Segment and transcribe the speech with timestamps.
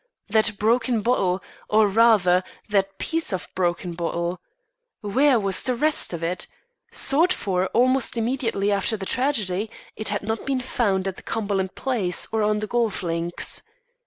[0.29, 4.41] That broken bottle or rather, that piece of broken bottle!
[5.01, 6.47] Where was the rest of it?
[6.91, 11.75] Sought for almost immediately after the tragedy, it had not been found at the Cumberland
[11.75, 13.61] place or on the golf links.